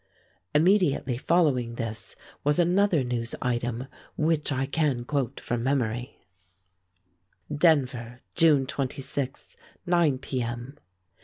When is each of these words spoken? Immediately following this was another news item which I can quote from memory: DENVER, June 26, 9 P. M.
Immediately 0.55 1.15
following 1.19 1.75
this 1.75 2.15
was 2.43 2.57
another 2.57 3.03
news 3.03 3.35
item 3.39 3.85
which 4.15 4.51
I 4.51 4.65
can 4.65 5.05
quote 5.05 5.39
from 5.39 5.61
memory: 5.61 6.17
DENVER, 7.55 8.21
June 8.33 8.65
26, 8.65 9.55
9 9.85 10.17
P. 10.17 10.41
M. 10.41 10.79